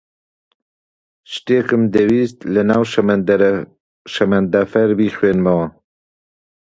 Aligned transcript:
شتێکم 1.33 1.81
دەویست 1.95 2.37
لەناو 2.55 2.83
شەمەندەفەر 4.13 4.89
بیخوێنمەوە. 4.99 5.67